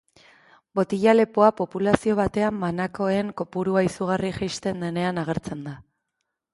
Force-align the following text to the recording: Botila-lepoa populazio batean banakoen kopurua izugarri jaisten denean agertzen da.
Botila-lepoa 0.79 1.49
populazio 1.59 2.17
batean 2.21 2.59
banakoen 2.65 3.31
kopurua 3.43 3.87
izugarri 3.93 4.35
jaisten 4.41 4.85
denean 4.87 5.25
agertzen 5.27 5.67
da. 5.71 5.81